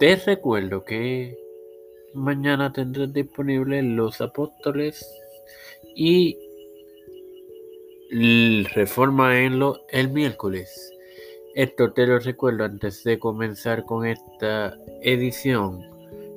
[0.00, 1.38] Te recuerdo que
[2.14, 5.06] mañana tendrás disponibles los apóstoles
[5.94, 6.38] y
[8.72, 10.90] reforma en lo el miércoles.
[11.54, 15.86] Esto te lo recuerdo antes de comenzar con esta edición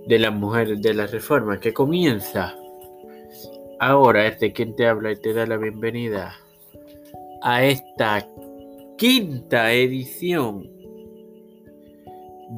[0.07, 2.53] de las mujeres de la reforma que comienza
[3.79, 4.27] ahora.
[4.27, 6.35] Este quien te habla y te da la bienvenida
[7.41, 8.27] a esta
[8.97, 10.69] quinta edición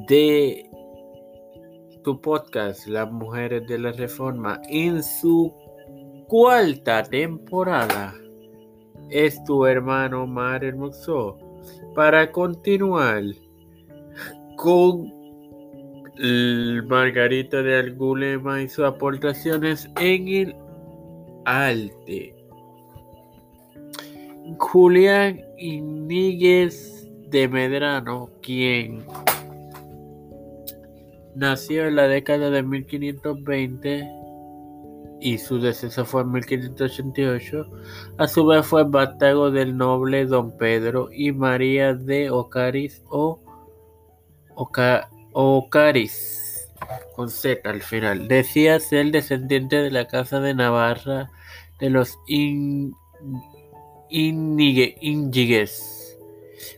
[0.08, 0.72] de
[2.05, 5.52] tu podcast Las Mujeres de la Reforma en su
[6.27, 8.13] cuarta temporada
[9.09, 11.36] es tu hermano Mar Hermoso
[11.96, 13.23] para continuar
[14.55, 15.12] con
[16.88, 20.55] Margarita de Algulema y sus aportaciones en el
[21.46, 22.35] arte.
[24.60, 29.04] Julián Iníguez de Medrano, quien
[31.36, 34.10] Nació en la década de 1520
[35.20, 37.66] y su deceso fue en 1588.
[38.18, 43.41] A su vez fue batago del noble don Pedro y María de Ocaris o
[45.34, 46.70] Ocaris
[47.16, 48.28] con Z al final.
[48.28, 51.32] Decía ser descendiente de la casa de Navarra
[51.80, 52.96] de los In,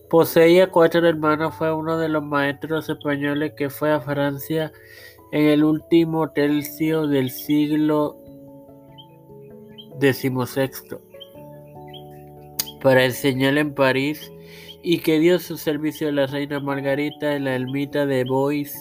[0.10, 4.72] Poseía cuatro hermanos, fue uno de los maestros españoles que fue a Francia
[5.32, 8.18] en el último tercio del siglo
[10.00, 10.70] XVI
[12.82, 14.32] para enseñar en París
[14.82, 18.74] y que dio su servicio a la reina Margarita en la ermita de Bois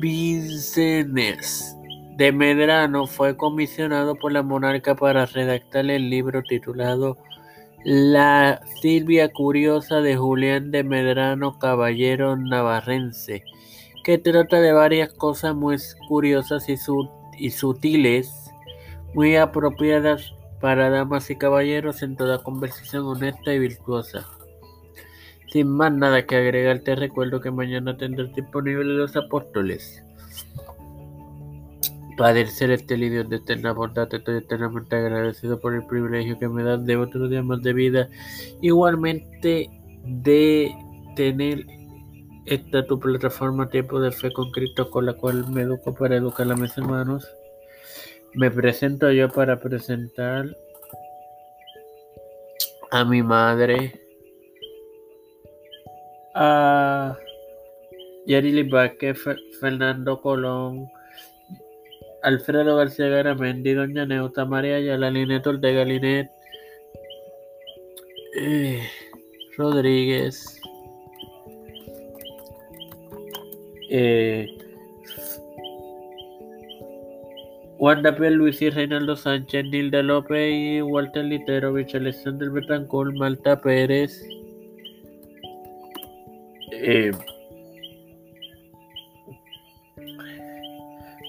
[0.00, 1.76] Vincennes
[2.16, 3.06] de Medrano.
[3.06, 7.18] Fue comisionado por la monarca para redactar el libro titulado
[7.86, 13.44] la Silvia Curiosa de Julián de Medrano, caballero navarrense,
[14.02, 15.76] que trata de varias cosas muy
[16.08, 18.50] curiosas y, sutiles,
[19.14, 24.26] muy apropiadas para damas y caballeros en toda conversación honesta y virtuosa.
[25.52, 30.02] Sin más nada que agregar, te recuerdo que mañana tendrás disponible los apóstoles.
[32.16, 36.86] Padre celestial y de eterna bondad, estoy eternamente agradecido por el privilegio que me dan
[36.86, 38.08] de otro día más de vida.
[38.62, 39.68] Igualmente
[40.04, 40.74] de
[41.14, 41.66] tener
[42.46, 46.50] esta tu plataforma Tiempo de Fe con Cristo con la cual me educo para educar
[46.50, 47.28] a mis hermanos.
[48.34, 50.46] Me presento yo para presentar
[52.90, 54.00] a mi madre,
[56.34, 57.16] a
[58.26, 59.18] Yarili Vázquez,
[59.60, 60.88] Fernando Colón,
[62.26, 65.84] Alfredo García Garamendi, Doña Neuta, María Ayala, Linet Ortega,
[68.40, 68.82] eh,
[69.56, 70.60] Rodríguez,
[73.90, 74.58] eh,
[77.78, 84.20] Wanda Luis y Reinaldo Sánchez, Nilda López y Walter Literovich, Alexander Betancourt, Malta Pérez,
[86.72, 87.12] eh,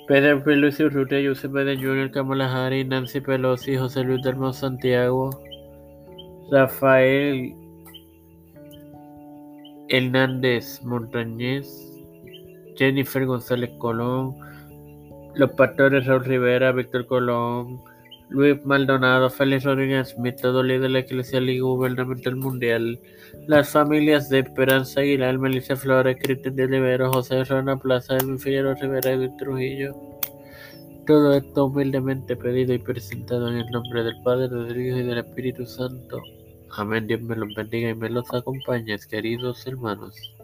[0.07, 5.31] Pedro Luis Urrutia, Joseph Biden Jr., Kamala Harris, Nancy Pelosi, José Luis del Santiago,
[6.49, 7.53] Rafael
[9.89, 11.67] Hernández Montañez,
[12.77, 14.37] Jennifer González Colón,
[15.35, 17.81] los pastores Raúl Rivera, Víctor Colón,
[18.29, 22.99] Luis Maldonado, Félix Rodríguez Smith, todo líder de la Iglesia y Gubernamental Mundial,
[23.47, 28.75] las familias de Esperanza Aguilar, Melissa Flores, Cristian de Olivero, José Rana Plaza, Edwin Figueroa
[28.75, 29.95] Rivera y Trujillo.
[31.05, 35.19] Todo esto humildemente pedido y presentado en el nombre del Padre, del Hijo y del
[35.19, 36.21] Espíritu Santo.
[36.75, 37.07] Amén.
[37.07, 40.36] Dios me los bendiga y me los acompañe, queridos hermanos.